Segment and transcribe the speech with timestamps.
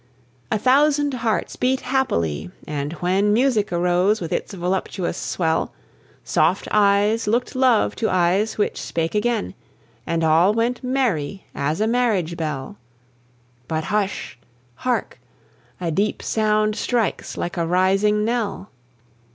[0.51, 5.73] A thousand hearts beat happily; and when Music arose with its voluptuous swell,
[6.23, 9.53] Soft eyes looked love to eyes which spake again,
[10.07, 12.77] And all went merry as a marriage bell:
[13.67, 14.39] But hush!
[14.73, 15.19] hark!
[15.79, 18.71] a deep sound strikes like a rising knell!